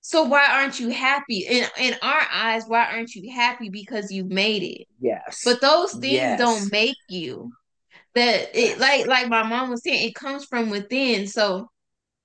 So 0.00 0.24
why 0.24 0.46
aren't 0.50 0.78
you 0.78 0.90
happy? 0.90 1.46
In 1.48 1.66
in 1.78 1.94
our 2.02 2.22
eyes 2.32 2.64
why 2.66 2.86
aren't 2.86 3.14
you 3.14 3.32
happy 3.34 3.70
because 3.70 4.12
you've 4.12 4.30
made 4.30 4.62
it? 4.62 4.86
Yes. 5.00 5.42
But 5.44 5.60
those 5.60 5.92
things 5.92 6.14
yes. 6.14 6.38
don't 6.38 6.70
make 6.70 6.96
you. 7.08 7.50
That 8.14 8.56
it 8.56 8.78
like 8.78 9.06
like 9.06 9.28
my 9.28 9.42
mom 9.42 9.70
was 9.70 9.82
saying 9.82 10.08
it 10.08 10.14
comes 10.14 10.44
from 10.44 10.70
within. 10.70 11.26
So 11.26 11.68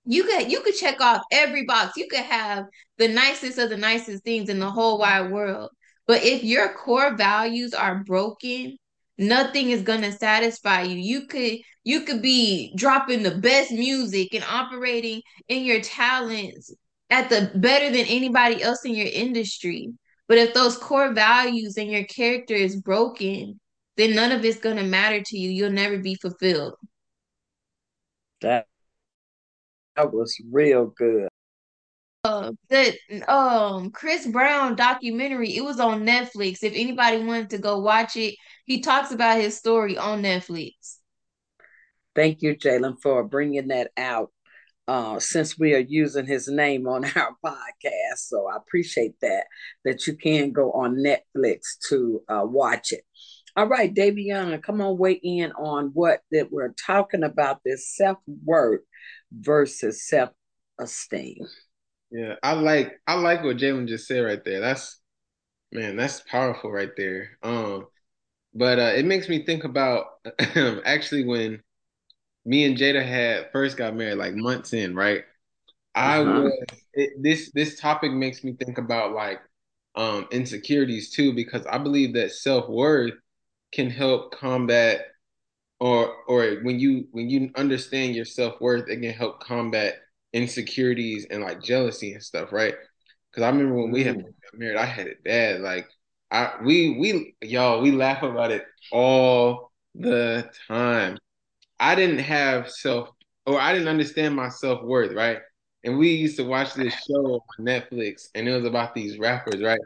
you 0.05 0.23
could 0.25 0.51
you 0.51 0.61
could 0.61 0.75
check 0.75 1.01
off 1.01 1.23
every 1.31 1.65
box. 1.65 1.97
You 1.97 2.07
could 2.07 2.19
have 2.19 2.65
the 2.99 3.07
nicest 3.07 3.57
of 3.57 3.69
the 3.69 3.77
nicest 3.77 4.23
things 4.23 4.49
in 4.49 4.59
the 4.59 4.69
whole 4.69 4.99
wide 4.99 5.31
world 5.31 5.71
but 6.07 6.23
if 6.23 6.43
your 6.43 6.73
core 6.73 7.15
values 7.15 7.73
are 7.73 8.03
broken, 8.03 8.77
nothing 9.17 9.69
is 9.71 9.81
going 9.81 10.01
to 10.01 10.11
satisfy 10.11 10.83
you. 10.83 10.97
You 10.97 11.27
could 11.27 11.59
you 11.83 12.01
could 12.01 12.21
be 12.21 12.73
dropping 12.75 13.23
the 13.23 13.35
best 13.35 13.71
music 13.71 14.33
and 14.33 14.43
operating 14.45 15.21
in 15.47 15.63
your 15.63 15.81
talents 15.81 16.73
at 17.09 17.29
the 17.29 17.51
better 17.55 17.89
than 17.89 18.05
anybody 18.07 18.61
else 18.61 18.85
in 18.85 18.95
your 18.95 19.09
industry. 19.11 19.89
But 20.27 20.37
if 20.37 20.53
those 20.53 20.77
core 20.77 21.13
values 21.13 21.77
and 21.77 21.91
your 21.91 22.05
character 22.05 22.55
is 22.55 22.77
broken, 22.77 23.59
then 23.97 24.15
none 24.15 24.31
of 24.31 24.45
it's 24.45 24.59
going 24.59 24.77
to 24.77 24.83
matter 24.83 25.21
to 25.21 25.37
you. 25.37 25.49
You'll 25.49 25.71
never 25.71 25.97
be 25.99 26.15
fulfilled. 26.15 26.75
That 28.41 28.67
that 29.95 30.13
was 30.13 30.35
real 30.51 30.87
good 30.87 31.27
uh, 32.23 32.51
the 32.69 32.97
um 33.27 33.91
Chris 33.91 34.25
Brown 34.25 34.75
documentary. 34.75 35.55
It 35.55 35.63
was 35.63 35.79
on 35.79 36.05
Netflix. 36.05 36.63
If 36.63 36.73
anybody 36.73 37.23
wanted 37.23 37.49
to 37.51 37.57
go 37.57 37.79
watch 37.79 38.15
it, 38.15 38.35
he 38.65 38.81
talks 38.81 39.11
about 39.11 39.41
his 39.41 39.57
story 39.57 39.97
on 39.97 40.21
Netflix. 40.21 40.97
Thank 42.15 42.41
you, 42.41 42.55
Jalen, 42.55 43.01
for 43.01 43.23
bringing 43.23 43.69
that 43.69 43.91
out. 43.97 44.31
Uh, 44.85 45.17
since 45.17 45.57
we 45.57 45.73
are 45.73 45.79
using 45.79 46.25
his 46.25 46.49
name 46.49 46.87
on 46.87 47.05
our 47.15 47.35
podcast, 47.43 48.17
so 48.17 48.49
I 48.49 48.57
appreciate 48.57 49.15
that 49.21 49.45
that 49.85 50.05
you 50.07 50.17
can 50.17 50.51
go 50.51 50.73
on 50.73 50.97
Netflix 50.97 51.77
to 51.89 52.21
uh, 52.27 52.41
watch 52.43 52.91
it. 52.91 53.03
All 53.55 53.67
right, 53.67 53.93
Daviana, 53.93 54.61
come 54.61 54.81
on, 54.81 54.97
weigh 54.97 55.19
in 55.23 55.51
on 55.53 55.91
what 55.93 56.21
that 56.31 56.51
we're 56.51 56.73
talking 56.73 57.23
about 57.23 57.61
this 57.63 57.95
self 57.95 58.17
worth 58.43 58.81
versus 59.31 60.05
self 60.07 60.31
esteem. 60.79 61.45
Yeah, 62.13 62.35
I 62.43 62.53
like 62.53 63.01
I 63.07 63.15
like 63.15 63.43
what 63.43 63.57
Jalen 63.57 63.87
just 63.87 64.07
said 64.07 64.19
right 64.19 64.43
there. 64.45 64.59
That's 64.59 64.99
man, 65.71 65.95
that's 65.95 66.19
powerful 66.19 66.71
right 66.71 66.91
there. 66.95 67.39
Um, 67.41 67.87
but 68.53 68.77
uh, 68.77 68.93
it 68.95 69.05
makes 69.05 69.27
me 69.27 69.43
think 69.43 69.63
about 69.63 70.05
actually 70.85 71.25
when 71.25 71.63
me 72.45 72.65
and 72.65 72.77
Jada 72.77 73.03
had 73.03 73.51
first 73.51 73.77
got 73.77 73.95
married, 73.95 74.19
like 74.19 74.35
months 74.35 74.73
in, 74.73 74.95
right? 74.95 75.23
I 75.95 76.19
uh-huh. 76.19 76.41
was 76.41 76.53
it, 76.93 77.13
this 77.19 77.51
this 77.53 77.79
topic 77.79 78.11
makes 78.11 78.43
me 78.43 78.53
think 78.53 78.77
about 78.77 79.13
like 79.13 79.41
um 79.95 80.27
insecurities 80.31 81.09
too, 81.09 81.33
because 81.33 81.65
I 81.65 81.79
believe 81.79 82.13
that 82.13 82.31
self 82.31 82.69
worth 82.69 83.13
can 83.71 83.89
help 83.89 84.35
combat 84.35 85.07
or 85.79 86.15
or 86.27 86.59
when 86.61 86.79
you 86.79 87.07
when 87.11 87.27
you 87.31 87.49
understand 87.55 88.15
your 88.15 88.25
self 88.25 88.61
worth, 88.61 88.87
it 88.87 89.01
can 89.01 89.13
help 89.13 89.39
combat 89.39 89.95
insecurities 90.33 91.27
and 91.29 91.41
like 91.41 91.61
jealousy 91.61 92.13
and 92.13 92.23
stuff, 92.23 92.51
right? 92.51 92.75
Because 93.31 93.43
I 93.43 93.49
remember 93.49 93.75
when 93.75 93.91
we 93.91 94.03
had 94.03 94.17
mm. 94.17 94.33
married, 94.53 94.77
I 94.77 94.85
had 94.85 95.07
it 95.07 95.23
bad. 95.23 95.61
Like 95.61 95.87
I 96.31 96.53
we 96.63 96.97
we 96.97 97.35
y'all 97.41 97.81
we 97.81 97.91
laugh 97.91 98.23
about 98.23 98.51
it 98.51 98.65
all 98.91 99.71
the 99.95 100.49
time. 100.67 101.17
I 101.79 101.95
didn't 101.95 102.19
have 102.19 102.69
self 102.69 103.09
or 103.45 103.59
I 103.59 103.73
didn't 103.73 103.87
understand 103.87 104.35
my 104.35 104.49
self 104.49 104.83
worth, 104.83 105.13
right? 105.13 105.39
And 105.83 105.97
we 105.97 106.13
used 106.13 106.37
to 106.37 106.43
watch 106.43 106.73
this 106.73 106.93
show 106.93 107.41
on 107.59 107.65
Netflix, 107.65 108.27
and 108.35 108.47
it 108.47 108.55
was 108.55 108.65
about 108.65 108.95
these 108.95 109.19
rappers, 109.19 109.61
right? 109.61 109.79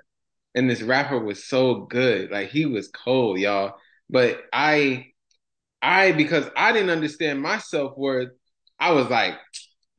And 0.56 0.70
this 0.70 0.82
rapper 0.82 1.20
was 1.20 1.46
so 1.46 1.86
good, 1.86 2.32
like 2.32 2.50
he 2.50 2.66
was 2.66 2.88
cold, 2.89 3.39
y'all. 3.39 3.75
But 4.10 4.44
I, 4.54 5.08
I 5.82 6.12
because 6.12 6.50
I 6.56 6.72
didn't 6.72 6.92
understand 6.92 7.42
my 7.42 7.58
self 7.58 7.98
worth, 7.98 8.30
I 8.80 8.92
was 8.92 9.10
like, 9.10 9.36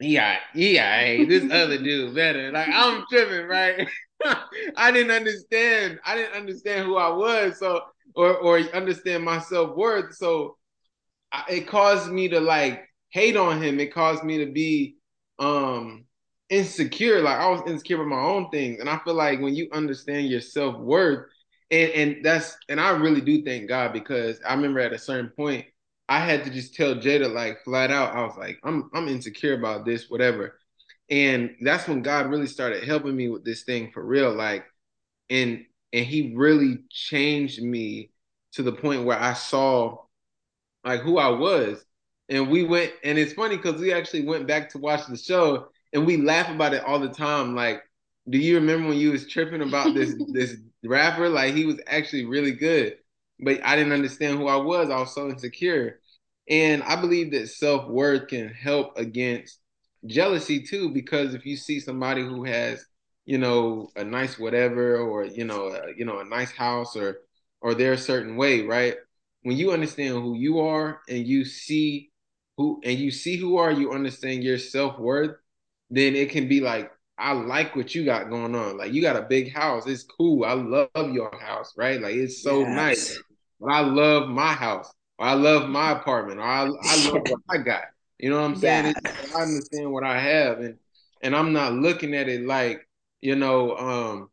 yeah, 0.00 0.38
yeah, 0.54 1.24
this 1.26 1.50
other 1.50 1.78
dude 1.78 2.14
better. 2.14 2.52
Like 2.52 2.68
I'm 2.72 3.04
tripping, 3.10 3.46
right? 3.46 3.88
I 4.76 4.92
didn't 4.92 5.12
understand. 5.12 6.00
I 6.04 6.16
didn't 6.16 6.34
understand 6.34 6.86
who 6.86 6.96
I 6.96 7.08
was, 7.08 7.58
so 7.58 7.82
or 8.14 8.36
or 8.36 8.58
understand 8.58 9.24
my 9.24 9.40
self 9.40 9.76
worth. 9.76 10.14
So 10.14 10.56
I, 11.32 11.44
it 11.50 11.68
caused 11.68 12.10
me 12.10 12.28
to 12.28 12.40
like 12.40 12.88
hate 13.10 13.36
on 13.36 13.62
him. 13.62 13.80
It 13.80 13.92
caused 13.94 14.24
me 14.24 14.38
to 14.44 14.52
be 14.52 14.96
um 15.38 16.04
insecure. 16.50 17.20
Like 17.22 17.38
I 17.38 17.48
was 17.48 17.62
insecure 17.66 17.98
with 17.98 18.08
my 18.08 18.20
own 18.20 18.50
things, 18.50 18.80
and 18.80 18.88
I 18.88 18.98
feel 18.98 19.14
like 19.14 19.40
when 19.40 19.54
you 19.54 19.68
understand 19.72 20.28
your 20.28 20.40
self 20.40 20.78
worth, 20.78 21.26
and 21.70 21.90
and 21.92 22.24
that's 22.24 22.56
and 22.68 22.80
I 22.80 22.90
really 22.90 23.20
do 23.20 23.42
thank 23.42 23.68
God 23.68 23.92
because 23.92 24.40
I 24.46 24.54
remember 24.54 24.80
at 24.80 24.92
a 24.92 24.98
certain 24.98 25.30
point 25.30 25.66
I 26.08 26.20
had 26.20 26.44
to 26.44 26.50
just 26.50 26.74
tell 26.74 26.94
Jada 26.94 27.32
like 27.32 27.64
flat 27.64 27.90
out. 27.90 28.14
I 28.14 28.22
was 28.22 28.36
like, 28.36 28.58
I'm 28.64 28.90
I'm 28.94 29.08
insecure 29.08 29.54
about 29.54 29.84
this, 29.84 30.08
whatever. 30.10 30.58
And 31.10 31.56
that's 31.62 31.88
when 31.88 32.02
God 32.02 32.30
really 32.30 32.46
started 32.46 32.84
helping 32.84 33.16
me 33.16 33.28
with 33.28 33.44
this 33.44 33.62
thing 33.64 33.90
for 33.92 34.04
real. 34.04 34.32
Like, 34.32 34.64
and 35.30 35.64
and 35.92 36.06
he 36.06 36.34
really 36.36 36.84
changed 36.90 37.62
me 37.62 38.10
to 38.52 38.62
the 38.62 38.72
point 38.72 39.04
where 39.04 39.18
I 39.20 39.34
saw 39.34 40.04
like 40.84 41.00
who 41.00 41.18
I 41.18 41.28
was. 41.30 41.84
And 42.30 42.50
we 42.50 42.64
went, 42.64 42.92
and 43.04 43.18
it's 43.18 43.32
funny 43.32 43.56
because 43.56 43.80
we 43.80 43.92
actually 43.92 44.26
went 44.26 44.46
back 44.46 44.70
to 44.70 44.78
watch 44.78 45.06
the 45.06 45.16
show 45.16 45.68
and 45.94 46.06
we 46.06 46.18
laugh 46.18 46.50
about 46.50 46.74
it 46.74 46.84
all 46.84 46.98
the 46.98 47.08
time. 47.08 47.54
Like, 47.54 47.82
do 48.28 48.36
you 48.38 48.56
remember 48.56 48.88
when 48.88 48.98
you 48.98 49.12
was 49.12 49.26
tripping 49.26 49.62
about 49.62 49.94
this 49.94 50.14
this 50.32 50.56
rapper? 50.84 51.28
Like 51.28 51.54
he 51.54 51.64
was 51.64 51.80
actually 51.86 52.24
really 52.26 52.52
good 52.52 52.98
but 53.40 53.64
I 53.64 53.76
didn't 53.76 53.92
understand 53.92 54.38
who 54.38 54.48
I 54.48 54.56
was. 54.56 54.90
I 54.90 54.98
was 54.98 55.14
so 55.14 55.28
insecure. 55.28 56.00
And 56.48 56.82
I 56.82 56.96
believe 56.96 57.32
that 57.32 57.48
self 57.48 57.88
worth 57.88 58.28
can 58.28 58.48
help 58.48 58.98
against 58.98 59.58
jealousy 60.06 60.62
too, 60.62 60.90
because 60.90 61.34
if 61.34 61.44
you 61.44 61.56
see 61.56 61.80
somebody 61.80 62.22
who 62.22 62.44
has, 62.44 62.84
you 63.26 63.38
know, 63.38 63.90
a 63.96 64.04
nice 64.04 64.38
whatever, 64.38 64.96
or 64.98 65.24
you 65.24 65.44
know, 65.44 65.68
a, 65.68 65.92
you 65.96 66.04
know, 66.04 66.20
a 66.20 66.24
nice 66.24 66.50
house, 66.50 66.96
or 66.96 67.18
or 67.60 67.74
they're 67.74 67.94
a 67.94 67.98
certain 67.98 68.36
way, 68.36 68.62
right? 68.62 68.96
When 69.42 69.56
you 69.56 69.72
understand 69.72 70.14
who 70.14 70.34
you 70.36 70.60
are 70.60 71.00
and 71.08 71.26
you 71.26 71.44
see 71.44 72.10
who 72.56 72.80
and 72.84 72.98
you 72.98 73.10
see 73.10 73.36
who 73.36 73.56
are, 73.58 73.70
you 73.70 73.92
understand 73.92 74.44
your 74.44 74.58
self 74.58 74.98
worth. 74.98 75.36
Then 75.90 76.14
it 76.16 76.30
can 76.30 76.48
be 76.48 76.60
like, 76.60 76.90
I 77.18 77.32
like 77.32 77.74
what 77.74 77.94
you 77.94 78.04
got 78.04 78.30
going 78.30 78.54
on. 78.54 78.76
Like 78.78 78.92
you 78.92 79.02
got 79.02 79.16
a 79.16 79.22
big 79.22 79.52
house. 79.52 79.86
It's 79.86 80.04
cool. 80.04 80.44
I 80.44 80.52
love 80.52 81.12
your 81.12 81.36
house, 81.38 81.74
right? 81.76 82.00
Like 82.00 82.14
it's 82.14 82.42
so 82.42 82.60
yes. 82.60 82.74
nice. 82.74 83.22
But 83.60 83.72
I 83.72 83.80
love 83.80 84.28
my 84.28 84.52
house, 84.52 84.92
or 85.18 85.26
I 85.26 85.34
love 85.34 85.68
my 85.68 85.92
apartment, 85.92 86.38
or 86.38 86.44
I, 86.44 86.62
I 86.62 86.64
love 86.64 87.22
what 87.28 87.40
I 87.48 87.58
got. 87.58 87.82
You 88.18 88.30
know 88.30 88.36
what 88.36 88.46
I'm 88.46 88.56
saying? 88.56 88.94
Yes. 89.04 89.34
I 89.36 89.42
understand 89.42 89.92
what 89.92 90.04
I 90.04 90.18
have, 90.18 90.60
and 90.60 90.76
and 91.22 91.36
I'm 91.36 91.52
not 91.52 91.72
looking 91.74 92.14
at 92.14 92.28
it 92.28 92.46
like 92.46 92.86
you 93.20 93.34
know, 93.36 93.76
um, 93.76 94.30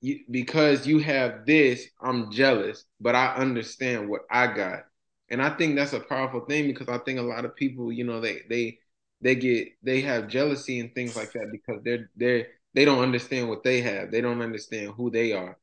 you, 0.00 0.20
because 0.30 0.86
you 0.86 0.98
have 0.98 1.46
this, 1.46 1.88
I'm 2.00 2.30
jealous, 2.30 2.84
but 3.00 3.14
I 3.14 3.34
understand 3.34 4.08
what 4.08 4.22
I 4.30 4.46
got, 4.48 4.84
and 5.28 5.42
I 5.42 5.50
think 5.50 5.76
that's 5.76 5.92
a 5.92 6.00
powerful 6.00 6.40
thing 6.46 6.66
because 6.66 6.88
I 6.88 6.98
think 6.98 7.18
a 7.18 7.22
lot 7.22 7.44
of 7.44 7.56
people, 7.56 7.92
you 7.92 8.04
know, 8.04 8.20
they 8.20 8.40
they 8.48 8.78
they 9.20 9.34
get 9.34 9.68
they 9.82 10.00
have 10.02 10.28
jealousy 10.28 10.80
and 10.80 10.94
things 10.94 11.16
like 11.16 11.32
that 11.32 11.50
because 11.52 11.82
they're 11.84 12.10
they're 12.16 12.46
they 12.74 12.84
don't 12.84 13.02
understand 13.02 13.48
what 13.48 13.62
they 13.64 13.80
have, 13.80 14.10
they 14.10 14.20
don't 14.20 14.42
understand 14.42 14.92
who 14.96 15.10
they 15.10 15.32
are. 15.32 15.58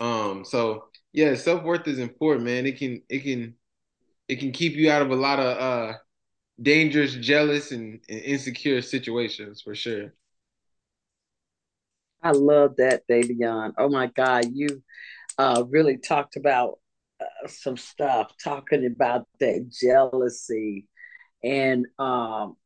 Um, 0.00 0.44
so 0.44 0.88
yeah, 1.12 1.34
self 1.34 1.62
worth 1.62 1.86
is 1.86 1.98
important, 1.98 2.46
man. 2.46 2.66
It 2.66 2.78
can 2.78 3.02
it 3.08 3.20
can 3.20 3.54
it 4.28 4.40
can 4.40 4.52
keep 4.52 4.74
you 4.74 4.90
out 4.90 5.02
of 5.02 5.10
a 5.10 5.16
lot 5.16 5.38
of 5.38 5.58
uh 5.58 5.94
dangerous, 6.60 7.14
jealous, 7.14 7.72
and, 7.72 8.00
and 8.08 8.20
insecure 8.20 8.82
situations 8.82 9.62
for 9.62 9.74
sure. 9.74 10.14
I 12.22 12.30
love 12.30 12.76
that, 12.76 13.02
Davion. 13.08 13.72
Oh 13.78 13.88
my 13.88 14.06
God, 14.06 14.46
you 14.52 14.82
uh, 15.38 15.64
really 15.68 15.96
talked 15.96 16.36
about 16.36 16.78
uh, 17.20 17.48
some 17.48 17.76
stuff, 17.76 18.32
talking 18.42 18.86
about 18.86 19.26
that 19.40 19.68
jealousy 19.70 20.86
and 21.42 21.86
um, 21.98 22.56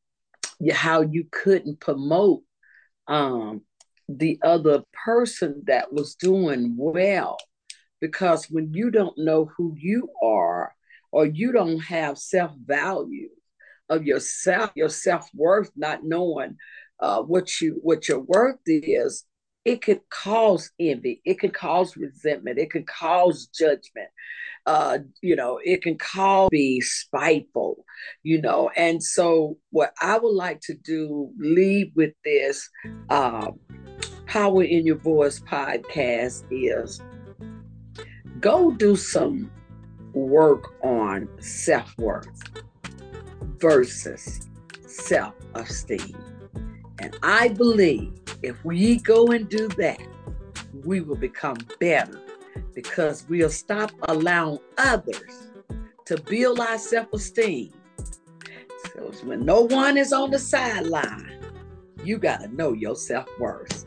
how 0.71 1.01
you 1.01 1.25
couldn't 1.31 1.81
promote 1.81 2.43
um, 3.09 3.63
the 4.09 4.39
other 4.43 4.83
person 5.05 5.63
that 5.67 5.93
was 5.93 6.17
doing 6.17 6.75
well 6.77 7.39
because 8.07 8.47
when 8.51 8.73
you 8.73 8.91
don't 8.91 9.17
know 9.19 9.51
who 9.57 9.75
you 9.77 10.09
are 10.23 10.75
or 11.11 11.27
you 11.27 11.53
don't 11.53 11.81
have 11.81 12.19
self-value 12.19 13.29
of 13.89 14.05
yourself 14.05 14.71
your 14.75 14.89
self-worth 14.89 15.71
not 15.77 16.05
knowing 16.05 16.57
uh, 17.01 17.21
what 17.23 17.61
you 17.61 17.79
what 17.83 18.09
your 18.09 18.21
worth 18.21 18.59
is 18.67 19.25
it 19.65 19.83
could 19.83 20.01
cause 20.11 20.71
envy. 20.79 21.21
It 21.25 21.41
could 21.41 21.53
cause 21.53 21.97
resentment. 21.97 22.57
It 22.57 22.71
could 22.71 22.87
cause 22.87 23.49
judgment. 23.49 24.11
Uh, 24.65 24.99
you 25.23 25.37
know 25.37 25.61
it 25.65 25.83
can 25.83 25.97
cause 25.97 26.49
be 26.51 26.81
spiteful 26.81 27.85
you 28.25 28.41
know. 28.41 28.71
And 28.77 29.03
so 29.03 29.59
what 29.71 29.93
i 30.01 30.19
would 30.19 30.35
like 30.35 30.61
to 30.63 30.75
do 30.75 31.31
leave 31.39 31.93
with 31.95 32.15
this 32.25 32.69
uh, 33.11 33.51
power 34.27 34.65
in 34.65 34.85
your 34.87 34.99
voice 34.99 35.39
podcast 35.41 36.43
is 36.51 37.01
go 38.47 38.71
do 38.71 38.95
some 38.95 39.51
work 40.13 40.77
on 40.85 41.29
self 41.41 41.93
worth 41.99 42.45
versus 43.59 44.47
self 44.87 45.35
esteem. 45.57 46.17
And 47.01 47.19
I 47.25 47.49
believe 47.49 48.13
if 48.45 48.65
we 48.65 48.99
go 48.99 49.27
and 49.33 49.49
do 49.49 49.67
that, 49.71 50.01
we 50.85 51.01
will 51.01 51.17
become 51.17 51.57
better 51.81 52.21
because 52.73 53.27
we'll 53.29 53.51
stop 53.51 53.91
allowing 54.09 54.61
others 54.79 55.49
to 56.05 56.17
build 56.23 56.61
our 56.61 56.79
self 56.79 57.13
esteem. 57.13 57.73
So 58.95 59.11
when 59.25 59.45
no 59.45 59.63
one 59.63 59.97
is 59.97 60.13
on 60.13 60.31
the 60.31 60.39
sideline, 60.39 61.41
you 62.05 62.17
got 62.17 62.43
to 62.43 62.55
know 62.55 62.75
your 62.75 62.95
self 62.95 63.27
worth. 63.41 63.87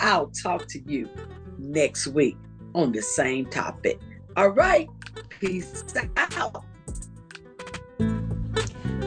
I'll 0.00 0.26
talk 0.26 0.66
to 0.66 0.80
you 0.80 1.08
next 1.56 2.08
week 2.08 2.36
on 2.74 2.92
the 2.92 3.02
same 3.02 3.46
topic. 3.46 3.98
All 4.36 4.48
right. 4.48 4.88
Peace 5.40 5.84
out. 6.16 6.64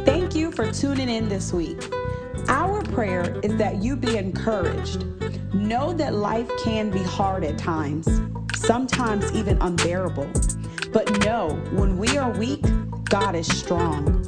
Thank 0.05 0.35
you 0.35 0.51
for 0.51 0.71
tuning 0.71 1.09
in 1.09 1.27
this 1.27 1.53
week. 1.53 1.77
Our 2.47 2.81
prayer 2.83 3.39
is 3.43 3.57
that 3.57 3.83
you 3.83 3.95
be 3.95 4.17
encouraged. 4.17 5.05
Know 5.53 5.91
that 5.93 6.13
life 6.13 6.49
can 6.63 6.89
be 6.89 7.03
hard 7.03 7.43
at 7.43 7.57
times, 7.57 8.07
sometimes 8.55 9.31
even 9.33 9.61
unbearable. 9.61 10.31
But 10.93 11.25
know 11.25 11.49
when 11.73 11.97
we 11.97 12.17
are 12.17 12.31
weak, 12.31 12.63
God 13.05 13.35
is 13.35 13.47
strong. 13.47 14.25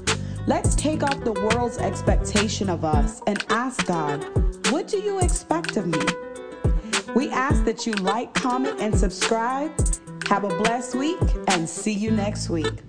Let's 0.47 0.75
take 0.75 1.03
off 1.03 1.23
the 1.23 1.33
world's 1.33 1.77
expectation 1.77 2.69
of 2.69 2.83
us 2.83 3.21
and 3.27 3.45
ask 3.49 3.85
God, 3.85 4.23
What 4.71 4.87
do 4.87 4.97
you 4.97 5.19
expect 5.19 5.77
of 5.77 5.87
me? 5.87 6.28
We 7.15 7.29
ask 7.29 7.63
that 7.65 7.87
you 7.87 7.93
like, 7.93 8.33
comment, 8.33 8.79
and 8.79 8.97
subscribe. 8.97 9.71
Have 10.27 10.43
a 10.43 10.49
blessed 10.49 10.95
week 10.95 11.17
and 11.47 11.67
see 11.67 11.93
you 11.93 12.11
next 12.11 12.49
week. 12.49 12.83